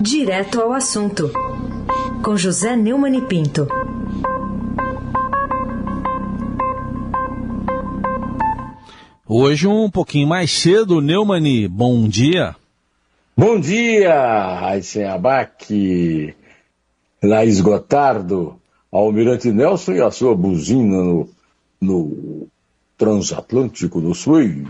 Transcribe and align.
Direto 0.00 0.62
ao 0.62 0.72
assunto, 0.72 1.30
com 2.24 2.34
José 2.34 2.74
Neumann 2.74 3.18
e 3.18 3.20
Pinto. 3.20 3.68
Hoje 9.28 9.68
um 9.68 9.90
pouquinho 9.90 10.26
mais 10.26 10.50
cedo, 10.50 11.02
Neumani, 11.02 11.68
bom 11.68 12.08
dia. 12.08 12.56
Bom 13.36 13.60
dia, 13.60 14.14
Raíssen 14.60 15.04
Abac, 15.04 16.34
Laís 17.22 17.60
Gotardo, 17.60 18.58
Almirante 18.90 19.52
Nelson 19.52 19.92
e 19.92 20.00
a 20.00 20.10
sua 20.10 20.34
buzina 20.34 20.96
no, 20.96 21.28
no 21.78 22.46
Transatlântico 22.96 24.00
do 24.00 24.14
Sul. 24.14 24.64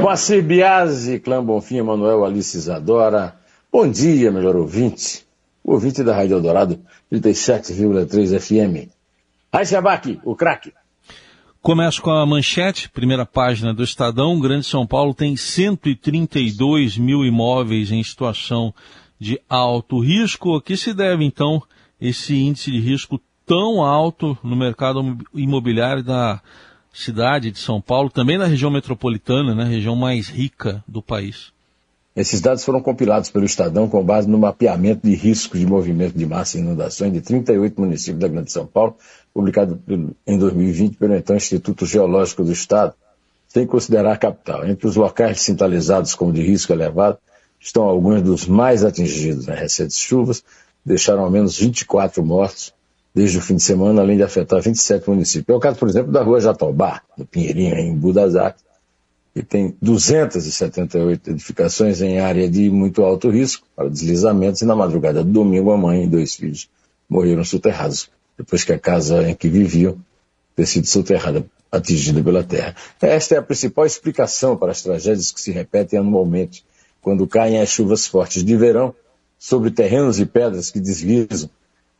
Moacir 0.00 0.42
Biasi, 0.42 1.18
Clã 1.18 1.44
Bonfim, 1.44 1.78
Emanuel 1.78 2.24
Alice 2.24 2.56
Isadora. 2.56 3.36
Bom 3.72 3.90
dia, 3.90 4.30
melhor 4.30 4.56
ouvinte. 4.56 5.26
O 5.64 5.72
ouvinte 5.72 6.04
da 6.04 6.14
Rádio 6.14 6.36
Eldorado, 6.36 6.78
37,3 7.12 8.38
FM. 8.38 8.90
Aí, 9.52 9.74
Abac, 9.74 10.20
o 10.24 10.36
craque. 10.36 10.72
Começo 11.60 12.00
com 12.00 12.10
a 12.10 12.24
manchete, 12.24 12.88
primeira 12.90 13.26
página 13.26 13.74
do 13.74 13.82
Estadão. 13.82 14.36
O 14.36 14.40
Grande 14.40 14.66
São 14.66 14.86
Paulo 14.86 15.12
tem 15.12 15.36
132 15.36 16.96
mil 16.96 17.24
imóveis 17.24 17.90
em 17.90 18.02
situação 18.04 18.72
de 19.18 19.40
alto 19.48 19.98
risco. 19.98 20.54
A 20.54 20.62
que 20.62 20.76
se 20.76 20.94
deve, 20.94 21.24
então, 21.24 21.62
esse 22.00 22.36
índice 22.36 22.70
de 22.70 22.78
risco 22.78 23.20
tão 23.44 23.82
alto 23.82 24.38
no 24.42 24.54
mercado 24.54 25.16
imobiliário 25.34 26.02
da 26.02 26.40
cidade 26.96 27.50
de 27.50 27.58
São 27.58 27.80
Paulo, 27.80 28.08
também 28.08 28.38
na 28.38 28.46
região 28.46 28.70
metropolitana, 28.70 29.54
né, 29.54 29.64
região 29.64 29.94
mais 29.94 30.28
rica 30.28 30.82
do 30.88 31.02
país. 31.02 31.52
Esses 32.16 32.40
dados 32.40 32.64
foram 32.64 32.80
compilados 32.80 33.28
pelo 33.28 33.44
Estadão 33.44 33.86
com 33.86 34.02
base 34.02 34.26
no 34.26 34.38
mapeamento 34.38 35.06
de 35.06 35.14
riscos 35.14 35.60
de 35.60 35.66
movimento 35.66 36.16
de 36.16 36.24
massa 36.24 36.56
e 36.56 36.62
inundações 36.62 37.12
de 37.12 37.20
38 37.20 37.78
municípios 37.78 38.20
da 38.20 38.28
Grande 38.28 38.50
São 38.50 38.66
Paulo, 38.66 38.96
publicado 39.34 39.78
em 40.26 40.38
2020 40.38 40.96
pelo 40.96 41.14
então 41.14 41.36
Instituto 41.36 41.84
Geológico 41.84 42.42
do 42.42 42.50
Estado, 42.50 42.94
sem 43.46 43.66
considerar 43.66 44.12
a 44.12 44.16
capital. 44.16 44.66
Entre 44.66 44.86
os 44.86 44.96
locais 44.96 45.42
sinalizados 45.42 46.14
como 46.14 46.32
de 46.32 46.40
risco 46.40 46.72
elevado, 46.72 47.18
estão 47.60 47.82
alguns 47.82 48.22
dos 48.22 48.46
mais 48.46 48.82
atingidos. 48.82 49.46
Né? 49.46 49.54
Recentes 49.54 49.98
chuvas 49.98 50.42
deixaram 50.82 51.24
ao 51.24 51.30
menos 51.30 51.58
24 51.58 52.24
mortos 52.24 52.72
desde 53.16 53.38
o 53.38 53.40
fim 53.40 53.56
de 53.56 53.62
semana, 53.62 54.02
além 54.02 54.18
de 54.18 54.22
afetar 54.22 54.60
27 54.60 55.08
municípios. 55.08 55.48
É 55.48 55.56
o 55.56 55.58
caso, 55.58 55.78
por 55.78 55.88
exemplo, 55.88 56.12
da 56.12 56.22
rua 56.22 56.38
Jatobá, 56.38 57.00
no 57.16 57.24
Pinheirinho, 57.24 57.74
em 57.74 57.96
Budazak, 57.96 58.58
que 59.32 59.42
tem 59.42 59.74
278 59.80 61.30
edificações 61.30 62.02
em 62.02 62.20
área 62.20 62.46
de 62.46 62.68
muito 62.68 63.02
alto 63.02 63.30
risco 63.30 63.66
para 63.74 63.88
deslizamentos, 63.88 64.60
e 64.60 64.66
na 64.66 64.76
madrugada 64.76 65.24
do 65.24 65.32
domingo 65.32 65.72
a 65.72 65.78
mãe 65.78 66.04
e 66.04 66.06
dois 66.06 66.34
filhos 66.34 66.68
morreram 67.08 67.42
soterrados, 67.42 68.10
depois 68.36 68.64
que 68.64 68.74
a 68.74 68.78
casa 68.78 69.26
em 69.26 69.34
que 69.34 69.48
viviam 69.48 69.96
ter 70.54 70.66
sido 70.66 70.86
soterrada, 70.86 71.42
atingida 71.72 72.22
pela 72.22 72.44
terra. 72.44 72.76
Esta 73.00 73.36
é 73.36 73.38
a 73.38 73.42
principal 73.42 73.86
explicação 73.86 74.58
para 74.58 74.72
as 74.72 74.82
tragédias 74.82 75.32
que 75.32 75.40
se 75.40 75.50
repetem 75.50 75.98
anualmente, 75.98 76.66
quando 77.00 77.26
caem 77.26 77.62
as 77.62 77.70
chuvas 77.70 78.06
fortes 78.06 78.44
de 78.44 78.56
verão 78.58 78.94
sobre 79.38 79.70
terrenos 79.70 80.20
e 80.20 80.26
pedras 80.26 80.70
que 80.70 80.80
deslizam 80.80 81.48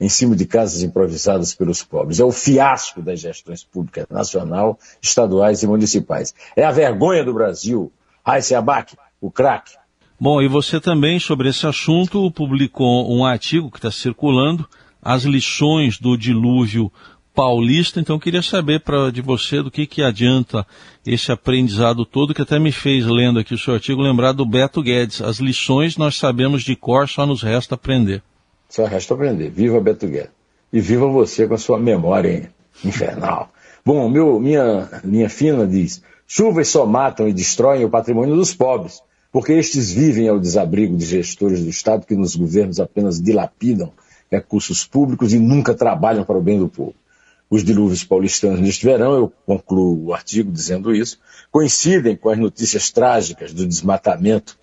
em 0.00 0.08
cima 0.08 0.36
de 0.36 0.44
casas 0.46 0.82
improvisadas 0.82 1.54
pelos 1.54 1.82
pobres. 1.82 2.20
É 2.20 2.24
o 2.24 2.32
fiasco 2.32 3.00
das 3.00 3.20
gestões 3.20 3.64
públicas 3.64 4.06
nacional, 4.10 4.78
estaduais 5.00 5.62
e 5.62 5.66
municipais. 5.66 6.34
É 6.54 6.64
a 6.64 6.70
vergonha 6.70 7.24
do 7.24 7.32
Brasil. 7.32 7.90
Raíssa 8.24 8.58
Abac, 8.58 8.96
o 9.20 9.30
craque. 9.30 9.74
Bom, 10.18 10.40
e 10.40 10.48
você 10.48 10.80
também, 10.80 11.18
sobre 11.18 11.48
esse 11.48 11.66
assunto, 11.66 12.30
publicou 12.30 13.10
um 13.14 13.24
artigo 13.24 13.70
que 13.70 13.78
está 13.78 13.90
circulando, 13.90 14.66
as 15.02 15.24
lições 15.24 15.98
do 15.98 16.16
dilúvio 16.16 16.90
paulista. 17.34 18.00
Então, 18.00 18.18
queria 18.18 18.42
saber 18.42 18.80
pra, 18.80 19.10
de 19.10 19.20
você 19.20 19.62
do 19.62 19.70
que, 19.70 19.86
que 19.86 20.02
adianta 20.02 20.66
esse 21.04 21.30
aprendizado 21.30 22.04
todo, 22.06 22.32
que 22.32 22.40
até 22.40 22.58
me 22.58 22.72
fez, 22.72 23.04
lendo 23.06 23.38
aqui 23.38 23.52
o 23.52 23.58
seu 23.58 23.74
artigo, 23.74 24.00
lembrar 24.00 24.32
do 24.32 24.46
Beto 24.46 24.82
Guedes. 24.82 25.20
As 25.20 25.38
lições 25.38 25.98
nós 25.98 26.16
sabemos 26.16 26.62
de 26.62 26.74
cor, 26.74 27.06
só 27.06 27.26
nos 27.26 27.42
resta 27.42 27.74
aprender. 27.74 28.22
Só 28.68 28.84
resta 28.84 29.14
aprender. 29.14 29.50
Viva 29.50 29.80
Beto 29.80 30.06
Guedes. 30.06 30.30
E 30.72 30.80
viva 30.80 31.06
você 31.06 31.46
com 31.46 31.54
a 31.54 31.58
sua 31.58 31.78
memória 31.78 32.50
infernal. 32.84 33.50
Bom, 33.84 34.08
meu, 34.08 34.40
minha 34.40 34.88
linha 35.04 35.30
fina 35.30 35.66
diz: 35.66 36.02
chuvas 36.26 36.68
só 36.68 36.84
matam 36.84 37.28
e 37.28 37.32
destroem 37.32 37.84
o 37.84 37.90
patrimônio 37.90 38.34
dos 38.34 38.52
pobres, 38.52 39.00
porque 39.30 39.52
estes 39.52 39.92
vivem 39.92 40.28
ao 40.28 40.40
desabrigo 40.40 40.96
de 40.96 41.06
gestores 41.06 41.62
do 41.62 41.70
Estado 41.70 42.04
que 42.04 42.16
nos 42.16 42.34
governos 42.34 42.80
apenas 42.80 43.22
dilapidam 43.22 43.92
recursos 44.30 44.84
públicos 44.84 45.32
e 45.32 45.38
nunca 45.38 45.72
trabalham 45.72 46.24
para 46.24 46.36
o 46.36 46.42
bem 46.42 46.58
do 46.58 46.68
povo. 46.68 46.94
Os 47.48 47.62
dilúvios 47.62 48.02
paulistanos 48.02 48.60
neste 48.60 48.84
verão, 48.84 49.14
eu 49.14 49.32
concluo 49.46 50.06
o 50.06 50.12
artigo 50.12 50.50
dizendo 50.50 50.92
isso, 50.92 51.18
coincidem 51.50 52.16
com 52.16 52.28
as 52.28 52.38
notícias 52.38 52.90
trágicas 52.90 53.52
do 53.52 53.64
desmatamento 53.64 54.58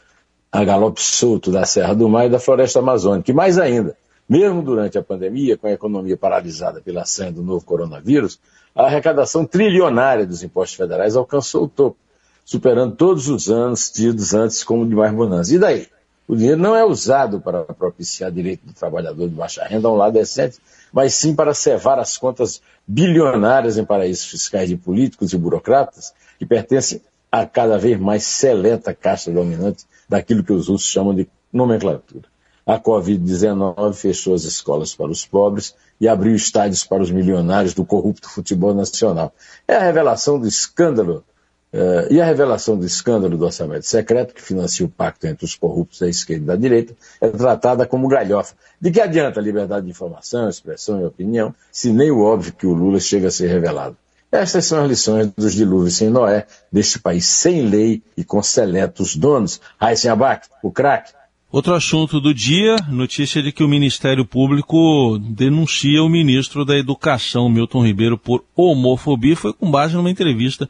a 0.53 0.63
galope 0.63 1.01
solto 1.01 1.51
da 1.51 1.65
Serra 1.65 1.95
do 1.95 2.07
Mar 2.07 2.27
e 2.27 2.29
da 2.29 2.37
Floresta 2.37 2.77
Amazônica. 2.77 3.31
E 3.31 3.33
mais 3.33 3.57
ainda, 3.57 3.97
mesmo 4.29 4.61
durante 4.61 4.99
a 4.99 5.01
pandemia, 5.01 5.57
com 5.57 5.65
a 5.65 5.71
economia 5.71 6.15
paralisada 6.15 6.79
pela 6.79 7.05
senha 7.05 7.31
do 7.31 7.41
novo 7.41 7.65
coronavírus, 7.65 8.39
a 8.75 8.83
arrecadação 8.83 9.45
trilionária 9.45 10.27
dos 10.27 10.43
impostos 10.43 10.77
federais 10.77 11.15
alcançou 11.15 11.63
o 11.63 11.67
topo, 11.67 11.97
superando 12.45 12.95
todos 12.95 13.29
os 13.29 13.49
anos 13.49 13.89
tidos 13.89 14.35
antes 14.35 14.63
como 14.63 14.87
de 14.87 14.93
mais 14.93 15.11
bonança. 15.11 15.55
E 15.55 15.57
daí? 15.57 15.87
O 16.27 16.35
dinheiro 16.35 16.61
não 16.61 16.75
é 16.75 16.85
usado 16.85 17.41
para 17.41 17.63
propiciar 17.63 18.31
direito 18.31 18.65
do 18.65 18.73
trabalhador 18.73 19.27
de 19.27 19.35
baixa 19.35 19.63
renda 19.65 19.87
a 19.87 19.91
um 19.91 19.95
lado 19.95 20.13
decente, 20.13 20.59
mas 20.93 21.15
sim 21.15 21.35
para 21.35 21.53
cevar 21.55 21.97
as 21.97 22.15
contas 22.15 22.61
bilionárias 22.87 23.77
em 23.77 23.83
paraísos 23.83 24.27
fiscais 24.27 24.69
de 24.69 24.77
políticos 24.77 25.33
e 25.33 25.37
burocratas 25.37 26.13
que 26.37 26.45
pertencem 26.45 27.01
a 27.33 27.47
cada 27.47 27.79
vez 27.79 27.99
mais 27.99 28.25
seleta 28.25 28.93
casta 28.93 29.31
dominante 29.31 29.85
daquilo 30.07 30.43
que 30.43 30.53
os 30.53 30.67
russos 30.67 30.87
chamam 30.87 31.15
de 31.15 31.27
nomenclatura. 31.51 32.27
A 32.63 32.79
Covid-19 32.79 33.95
fechou 33.95 34.35
as 34.35 34.43
escolas 34.43 34.93
para 34.93 35.09
os 35.09 35.25
pobres 35.25 35.73
e 35.99 36.07
abriu 36.07 36.35
estádios 36.35 36.83
para 36.83 37.01
os 37.01 37.09
milionários 37.09 37.73
do 37.73 37.83
corrupto 37.83 38.29
futebol 38.29 38.75
nacional. 38.75 39.33
É 39.67 39.73
a 39.73 39.79
revelação 39.79 40.39
do 40.39 40.47
escândalo, 40.47 41.25
uh, 41.73 42.13
e 42.13 42.21
a 42.21 42.25
revelação 42.25 42.77
do 42.77 42.85
escândalo 42.85 43.35
do 43.35 43.45
orçamento 43.45 43.87
secreto, 43.87 44.35
que 44.35 44.41
financia 44.41 44.85
o 44.85 44.89
pacto 44.89 45.25
entre 45.25 45.43
os 45.43 45.55
corruptos 45.55 46.01
da 46.01 46.07
esquerda 46.07 46.43
e 46.43 46.45
da 46.45 46.55
direita, 46.55 46.95
é 47.19 47.29
tratada 47.29 47.87
como 47.87 48.07
galhofa. 48.07 48.53
De 48.79 48.91
que 48.91 49.01
adianta 49.01 49.39
a 49.39 49.43
liberdade 49.43 49.87
de 49.87 49.91
informação, 49.91 50.47
expressão 50.47 51.01
e 51.01 51.05
opinião, 51.05 51.51
se 51.71 51.91
nem 51.91 52.11
o 52.11 52.21
óbvio 52.21 52.53
que 52.53 52.67
o 52.67 52.73
Lula 52.73 52.99
chega 52.99 53.29
a 53.29 53.31
ser 53.31 53.47
revelado? 53.47 53.97
Estas 54.33 54.65
são 54.65 54.83
as 54.83 54.89
lições 54.89 55.31
dos 55.37 55.53
dilúvios 55.53 55.95
sem 55.95 56.09
Noé, 56.09 56.47
deste 56.71 56.97
país 56.97 57.27
sem 57.27 57.61
lei 57.69 58.01
e 58.17 58.23
com 58.23 58.41
seletos 58.41 59.15
donos. 59.15 59.61
Raíssen 59.79 60.09
Abac, 60.09 60.47
o 60.63 60.71
craque. 60.71 61.13
Outro 61.51 61.75
assunto 61.75 62.19
do 62.19 62.33
dia, 62.33 62.75
notícia 62.89 63.43
de 63.43 63.51
que 63.51 63.63
o 63.63 63.67
Ministério 63.67 64.25
Público 64.25 65.19
denuncia 65.19 66.01
o 66.01 66.09
ministro 66.09 66.65
da 66.65 66.75
Educação, 66.75 67.47
Milton 67.47 67.85
Ribeiro, 67.85 68.17
por 68.17 68.43
homofobia. 68.55 69.35
Foi 69.35 69.53
com 69.53 69.69
base 69.69 69.93
numa 69.93 70.09
entrevista 70.09 70.67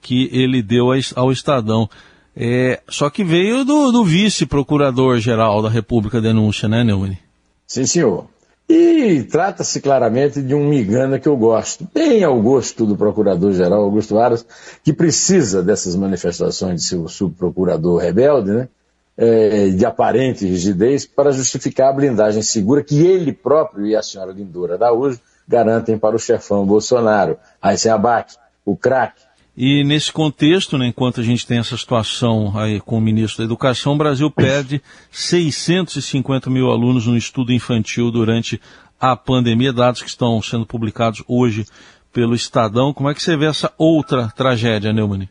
que 0.00 0.30
ele 0.32 0.62
deu 0.62 0.86
ao 1.14 1.30
Estadão. 1.30 1.90
É, 2.34 2.80
só 2.88 3.10
que 3.10 3.22
veio 3.22 3.62
do, 3.62 3.92
do 3.92 4.06
vice-procurador-geral 4.06 5.60
da 5.60 5.68
República 5.68 6.16
a 6.16 6.22
denúncia, 6.22 6.66
né, 6.66 6.82
Neumann? 6.82 7.18
Sim, 7.66 7.84
senhor. 7.84 8.26
E 8.74 9.22
trata-se 9.24 9.82
claramente 9.82 10.40
de 10.40 10.54
um 10.54 10.66
migana 10.66 11.18
que 11.18 11.28
eu 11.28 11.36
gosto, 11.36 11.86
bem 11.92 12.24
ao 12.24 12.40
gosto 12.40 12.86
do 12.86 12.96
Procurador-Geral 12.96 13.82
Augusto 13.82 14.18
Aras, 14.18 14.46
que 14.82 14.94
precisa 14.94 15.62
dessas 15.62 15.94
manifestações 15.94 16.80
de 16.80 16.86
seu 16.86 17.06
subprocurador 17.06 18.00
rebelde, 18.00 18.50
né? 18.50 18.68
É, 19.14 19.68
de 19.68 19.84
aparente 19.84 20.46
rigidez, 20.46 21.04
para 21.04 21.32
justificar 21.32 21.90
a 21.90 21.92
blindagem 21.92 22.40
segura 22.40 22.82
que 22.82 23.04
ele 23.04 23.30
próprio 23.30 23.86
e 23.86 23.94
a 23.94 24.02
senhora 24.02 24.32
Lindora 24.32 24.76
Araújo 24.76 25.20
garantem 25.46 25.98
para 25.98 26.16
o 26.16 26.18
chefão 26.18 26.64
Bolsonaro, 26.64 27.36
Aysen 27.60 27.92
Abac, 27.92 28.36
o 28.64 28.74
craque, 28.74 29.20
e 29.56 29.84
nesse 29.84 30.10
contexto, 30.10 30.78
né, 30.78 30.86
enquanto 30.86 31.20
a 31.20 31.22
gente 31.22 31.46
tem 31.46 31.58
essa 31.58 31.76
situação 31.76 32.56
aí 32.58 32.80
com 32.80 32.96
o 32.96 33.00
ministro 33.00 33.38
da 33.38 33.44
Educação, 33.44 33.92
o 33.92 33.98
Brasil 33.98 34.30
perde 34.30 34.82
650 35.10 36.48
mil 36.48 36.70
alunos 36.70 37.06
no 37.06 37.16
estudo 37.16 37.52
infantil 37.52 38.10
durante 38.10 38.60
a 38.98 39.14
pandemia, 39.14 39.72
dados 39.72 40.00
que 40.00 40.08
estão 40.08 40.40
sendo 40.40 40.64
publicados 40.64 41.22
hoje 41.28 41.66
pelo 42.12 42.34
Estadão. 42.34 42.94
Como 42.94 43.10
é 43.10 43.14
que 43.14 43.22
você 43.22 43.36
vê 43.36 43.46
essa 43.46 43.70
outra 43.76 44.32
tragédia, 44.34 44.92
Neumann? 44.92 45.28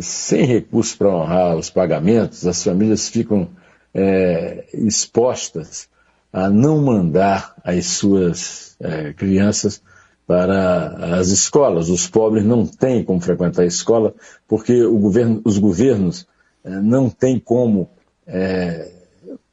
Sem 0.00 0.44
recursos 0.44 0.96
para 0.96 1.14
honrar 1.14 1.56
os 1.56 1.70
pagamentos, 1.70 2.46
as 2.46 2.64
famílias 2.64 3.08
ficam 3.08 3.48
é, 3.94 4.64
expostas 4.72 5.88
a 6.32 6.48
não 6.48 6.82
mandar 6.82 7.54
as 7.62 7.86
suas 7.86 8.76
é, 8.80 9.12
crianças 9.12 9.82
para 10.28 11.16
as 11.18 11.28
escolas. 11.28 11.88
Os 11.88 12.06
pobres 12.06 12.44
não 12.44 12.66
têm 12.66 13.02
como 13.02 13.18
frequentar 13.18 13.62
a 13.62 13.66
escola 13.66 14.14
porque 14.46 14.84
governo, 14.84 15.40
os 15.42 15.56
governos 15.56 16.28
é, 16.62 16.68
não 16.68 17.08
têm 17.08 17.40
como, 17.40 17.88
é, 18.26 18.92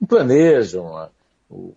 planejam 0.05 0.97
a, 0.97 1.09
o, 1.49 1.73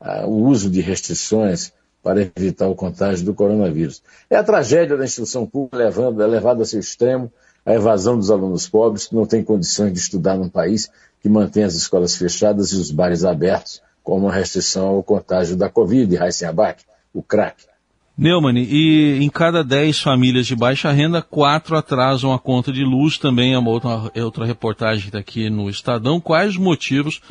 a, 0.00 0.26
o 0.26 0.48
uso 0.48 0.68
de 0.68 0.80
restrições 0.80 1.72
para 2.02 2.20
evitar 2.20 2.66
o 2.66 2.74
contágio 2.74 3.24
do 3.24 3.32
coronavírus. 3.32 4.02
É 4.28 4.34
a 4.34 4.42
tragédia 4.42 4.96
da 4.96 5.04
instrução 5.04 5.46
pública 5.46 5.76
levando, 5.76 6.20
é 6.20 6.26
levada 6.26 6.62
a 6.62 6.66
seu 6.66 6.80
extremo 6.80 7.32
a 7.64 7.74
evasão 7.74 8.18
dos 8.18 8.28
alunos 8.28 8.68
pobres 8.68 9.06
que 9.06 9.14
não 9.14 9.24
têm 9.24 9.44
condições 9.44 9.92
de 9.92 10.00
estudar 10.00 10.36
num 10.36 10.48
país 10.48 10.90
que 11.20 11.28
mantém 11.28 11.62
as 11.62 11.74
escolas 11.74 12.16
fechadas 12.16 12.72
e 12.72 12.74
os 12.76 12.90
bares 12.90 13.24
abertos, 13.24 13.80
como 14.02 14.26
uma 14.26 14.32
restrição 14.32 14.88
ao 14.88 15.02
contágio 15.04 15.56
da 15.56 15.70
Covid, 15.70 16.16
Heisenberg, 16.16 16.82
o 17.14 17.22
crack. 17.22 17.70
Neumann, 18.16 18.56
e 18.58 19.18
em 19.22 19.28
cada 19.30 19.64
10 19.64 20.00
famílias 20.00 20.46
de 20.46 20.54
baixa 20.54 20.92
renda, 20.92 21.22
quatro 21.22 21.74
atrasam 21.76 22.32
a 22.32 22.38
conta 22.38 22.70
de 22.70 22.84
luz, 22.84 23.16
também 23.16 23.54
é 23.54 23.58
uma 23.58 23.70
outra, 23.70 24.10
é 24.14 24.22
outra 24.22 24.44
reportagem 24.44 25.00
que 25.02 25.08
está 25.08 25.18
aqui 25.18 25.48
no 25.48 25.70
Estadão. 25.70 26.20
Quais 26.20 26.50
os 26.50 26.58
motivos 26.58 27.22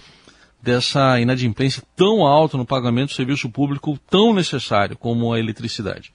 dessa 0.61 1.19
inadimplência 1.19 1.83
tão 1.95 2.25
alta 2.25 2.57
no 2.57 2.65
pagamento 2.65 3.09
do 3.09 3.15
serviço 3.15 3.47
público 3.49 3.99
tão 4.09 4.33
necessário 4.33 4.97
como 4.97 5.31
a 5.31 5.39
eletricidade? 5.39 6.11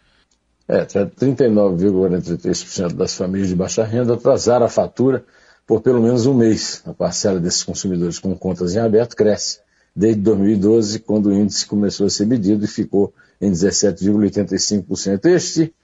É, 0.68 0.84
39,43% 0.84 2.94
das 2.94 3.16
famílias 3.16 3.48
de 3.48 3.54
baixa 3.54 3.84
renda 3.84 4.14
atrasaram 4.14 4.66
a 4.66 4.68
fatura 4.68 5.24
por 5.64 5.80
pelo 5.80 6.02
menos 6.02 6.26
um 6.26 6.34
mês. 6.34 6.82
A 6.84 6.92
parcela 6.92 7.38
desses 7.38 7.62
consumidores 7.62 8.18
com 8.18 8.36
contas 8.36 8.74
em 8.74 8.80
aberto 8.80 9.14
cresce 9.14 9.64
desde 9.96 10.20
2012, 10.20 10.98
quando 10.98 11.26
o 11.26 11.32
índice 11.32 11.64
começou 11.64 12.06
a 12.06 12.10
ser 12.10 12.26
medido 12.26 12.62
e 12.66 12.68
ficou 12.68 13.14
em 13.40 13.50
17,85%. 13.50 15.24
Este 15.24 15.74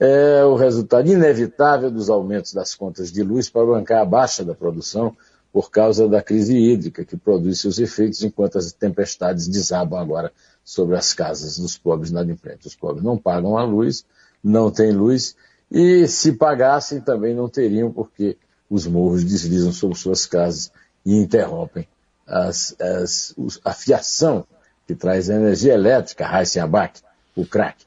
é 0.00 0.44
o 0.44 0.56
resultado 0.56 1.08
inevitável 1.08 1.88
dos 1.88 2.10
aumentos 2.10 2.52
das 2.52 2.74
contas 2.74 3.12
de 3.12 3.22
luz 3.22 3.48
para 3.48 3.64
bancar 3.64 4.02
a 4.02 4.04
baixa 4.04 4.44
da 4.44 4.52
produção 4.52 5.16
por 5.52 5.70
causa 5.70 6.08
da 6.08 6.20
crise 6.20 6.56
hídrica, 6.56 7.04
que 7.04 7.16
produz 7.16 7.60
seus 7.60 7.78
efeitos 7.78 8.24
enquanto 8.24 8.58
as 8.58 8.72
tempestades 8.72 9.46
desabam 9.46 10.00
agora 10.00 10.32
sobre 10.64 10.96
as 10.96 11.14
casas 11.14 11.58
dos 11.58 11.78
pobres 11.78 12.10
inadimplentes. 12.10 12.66
Os 12.66 12.74
pobres 12.74 13.04
não 13.04 13.16
pagam 13.16 13.56
a 13.56 13.64
luz, 13.64 14.04
não 14.42 14.72
têm 14.72 14.90
luz, 14.90 15.36
e 15.70 16.08
se 16.08 16.32
pagassem 16.32 17.00
também 17.00 17.34
não 17.34 17.48
teriam, 17.48 17.92
porque 17.92 18.36
os 18.68 18.86
morros 18.86 19.22
deslizam 19.22 19.72
sobre 19.72 19.96
suas 19.96 20.26
casas 20.26 20.72
e 21.04 21.14
interrompem 21.16 21.86
as, 22.32 22.74
as, 22.80 23.34
a 23.62 23.74
fiação 23.74 24.46
que 24.86 24.94
traz 24.94 25.28
a 25.28 25.34
energia 25.34 25.74
elétrica, 25.74 26.26
Heisenbach, 26.26 27.00
o 27.36 27.44
crack. 27.46 27.84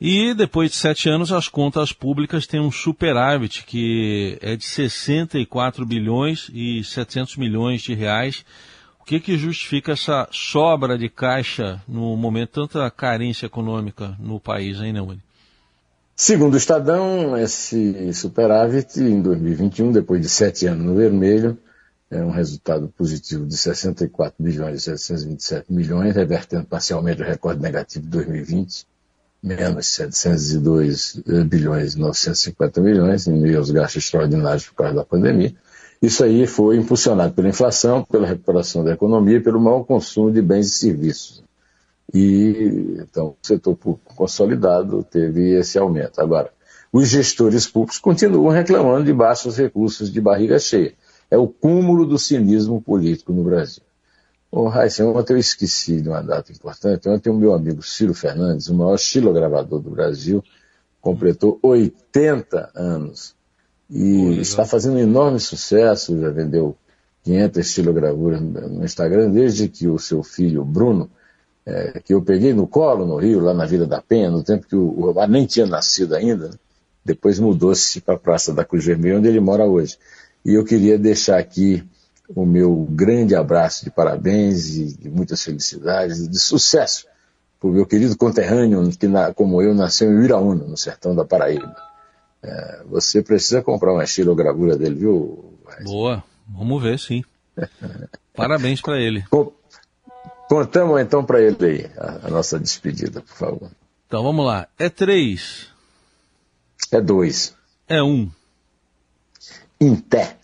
E 0.00 0.32
depois 0.32 0.70
de 0.70 0.76
sete 0.76 1.10
anos, 1.10 1.30
as 1.30 1.46
contas 1.46 1.92
públicas 1.92 2.46
têm 2.46 2.60
um 2.60 2.70
superávit 2.70 3.64
que 3.66 4.38
é 4.40 4.56
de 4.56 4.64
64 4.64 5.84
bilhões 5.84 6.50
e 6.54 6.82
700 6.82 7.36
milhões 7.36 7.82
de 7.82 7.92
reais. 7.92 8.44
O 8.98 9.04
que, 9.04 9.20
que 9.20 9.36
justifica 9.36 9.92
essa 9.92 10.26
sobra 10.30 10.96
de 10.96 11.10
caixa 11.10 11.82
no 11.86 12.16
momento 12.16 12.66
tanta 12.66 12.90
carência 12.90 13.44
econômica 13.44 14.16
no 14.18 14.40
país, 14.40 14.80
hein, 14.80 14.92
Neumann? 14.92 15.20
Segundo 16.16 16.54
o 16.54 16.56
Estadão, 16.56 17.36
esse 17.36 18.12
superávit 18.14 19.00
em 19.00 19.20
2021, 19.20 19.92
depois 19.92 20.20
de 20.20 20.28
sete 20.28 20.66
anos 20.66 20.84
no 20.84 20.94
vermelho, 20.94 21.58
é 22.10 22.20
um 22.24 22.30
resultado 22.30 22.88
positivo 22.88 23.46
de 23.46 23.56
64 23.56 24.34
bilhões 24.42 24.80
e 24.80 24.84
727 24.84 25.72
milhões, 25.72 26.14
revertendo 26.14 26.64
parcialmente 26.64 27.22
o 27.22 27.24
recorde 27.24 27.62
negativo 27.62 28.04
de 28.04 28.10
2020, 28.10 28.84
menos 29.40 29.86
702 29.86 31.22
bilhões 31.46 31.94
e 31.94 32.00
950 32.00 32.80
milhões, 32.80 33.28
em 33.28 33.38
meio 33.38 33.58
aos 33.58 33.70
gastos 33.70 34.04
extraordinários 34.04 34.66
por 34.66 34.74
causa 34.74 34.94
da 34.94 35.04
pandemia. 35.04 35.54
Isso 36.02 36.24
aí 36.24 36.46
foi 36.48 36.76
impulsionado 36.78 37.32
pela 37.32 37.48
inflação, 37.48 38.02
pela 38.02 38.26
recuperação 38.26 38.82
da 38.82 38.92
economia 38.92 39.36
e 39.36 39.40
pelo 39.40 39.60
maior 39.60 39.84
consumo 39.84 40.32
de 40.32 40.42
bens 40.42 40.66
e 40.66 40.70
serviços. 40.70 41.44
E 42.12 42.96
então 42.98 43.36
o 43.40 43.46
setor 43.46 43.76
público 43.76 44.14
consolidado 44.16 45.06
teve 45.08 45.52
esse 45.52 45.78
aumento. 45.78 46.20
Agora, 46.20 46.50
os 46.92 47.08
gestores 47.08 47.68
públicos 47.68 48.00
continuam 48.00 48.48
reclamando 48.48 49.04
de 49.04 49.12
baixos 49.12 49.56
recursos 49.56 50.10
de 50.10 50.20
barriga 50.20 50.58
cheia 50.58 50.92
é 51.30 51.38
o 51.38 51.46
cúmulo 51.46 52.04
do 52.04 52.18
cinismo 52.18 52.80
político 52.82 53.32
no 53.32 53.44
Brasil. 53.44 53.82
Ô, 54.50 54.66
Raíssa, 54.66 55.06
ontem 55.06 55.34
eu 55.34 55.38
esqueci 55.38 56.00
de 56.00 56.08
uma 56.08 56.22
data 56.22 56.50
importante. 56.50 57.08
Ontem 57.08 57.30
o 57.30 57.34
meu 57.34 57.54
amigo 57.54 57.82
Ciro 57.82 58.12
Fernandes, 58.12 58.68
o 58.68 58.74
maior 58.74 58.96
estilogravador 58.96 59.80
do 59.80 59.90
Brasil, 59.90 60.42
completou 61.00 61.58
80 61.62 62.70
anos. 62.74 63.34
E 63.88 64.40
está 64.40 64.64
fazendo 64.64 64.96
um 64.96 65.00
enorme 65.00 65.38
sucesso, 65.38 66.20
já 66.20 66.30
vendeu 66.30 66.76
500 67.24 67.58
estilogravuras 67.58 68.40
no 68.40 68.84
Instagram, 68.84 69.30
desde 69.30 69.68
que 69.68 69.86
o 69.86 69.98
seu 69.98 70.22
filho, 70.22 70.64
Bruno, 70.64 71.10
é, 71.64 72.00
que 72.00 72.14
eu 72.14 72.22
peguei 72.22 72.52
no 72.52 72.66
colo 72.66 73.06
no 73.06 73.16
Rio, 73.16 73.40
lá 73.40 73.54
na 73.54 73.66
Vila 73.66 73.86
da 73.86 74.00
Penha, 74.00 74.30
no 74.30 74.42
tempo 74.42 74.66
que 74.66 74.76
o, 74.76 75.10
o 75.10 75.26
nem 75.26 75.46
tinha 75.46 75.66
nascido 75.66 76.14
ainda, 76.14 76.48
né? 76.48 76.54
depois 77.04 77.38
mudou-se 77.38 78.00
para 78.00 78.14
a 78.14 78.18
Praça 78.18 78.52
da 78.52 78.64
Cruz 78.64 78.84
Vermelha, 78.84 79.18
onde 79.18 79.28
ele 79.28 79.40
mora 79.40 79.64
hoje. 79.64 79.96
E 80.44 80.54
eu 80.54 80.64
queria 80.64 80.98
deixar 80.98 81.38
aqui 81.38 81.84
o 82.34 82.46
meu 82.46 82.86
grande 82.90 83.34
abraço 83.34 83.84
de 83.84 83.90
parabéns 83.90 84.76
e 84.76 84.96
de 84.96 85.10
muitas 85.10 85.42
felicidades 85.42 86.20
e 86.20 86.28
de 86.28 86.38
sucesso 86.38 87.06
para 87.58 87.68
o 87.68 87.72
meu 87.72 87.84
querido 87.84 88.16
conterrâneo, 88.16 88.88
que 88.96 89.06
na, 89.06 89.34
como 89.34 89.60
eu 89.60 89.74
nasceu 89.74 90.10
em 90.10 90.24
Iraúna, 90.24 90.64
no 90.64 90.76
sertão 90.76 91.14
da 91.14 91.24
Paraíba. 91.24 91.76
É, 92.42 92.82
você 92.86 93.22
precisa 93.22 93.60
comprar 93.60 93.92
uma 93.92 94.04
estilogravura 94.04 94.78
dele, 94.78 94.94
viu? 94.94 95.58
Boa, 95.84 96.24
vamos 96.48 96.82
ver, 96.82 96.98
sim. 96.98 97.22
Parabéns 98.34 98.80
para 98.80 98.98
ele. 98.98 99.24
Contamos 100.48 101.00
então 101.00 101.22
para 101.22 101.42
ele 101.42 101.56
aí 101.60 101.90
a, 101.98 102.26
a, 102.26 102.30
nossa 102.30 102.58
despedida, 102.58 103.20
por 103.20 103.36
favor. 103.36 103.70
Então 104.06 104.22
vamos 104.22 104.46
lá. 104.46 104.66
É 104.78 104.88
três. 104.88 105.68
É 106.90 107.00
dois. 107.00 107.54
É 107.86 108.02
um 108.02 108.30
pé. 109.80 110.40